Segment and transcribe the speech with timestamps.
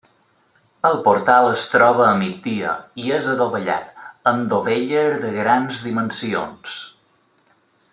[0.87, 6.79] El portal es troba a migdia i és adovellat, amb dovelles de grans dimensions.